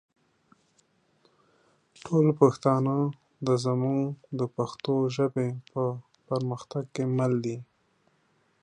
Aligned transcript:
ټول 2.03 2.25
پښتانه 2.41 2.95
دا 3.45 3.55
مونږ 3.81 4.01
سره 4.09 4.35
د 4.39 4.41
پښتو 4.55 4.93
ژبې 5.15 5.49
په 5.71 5.83
پرمختګ 6.27 6.83
کې 6.95 7.03
مل 7.17 7.33
دي 7.45 7.57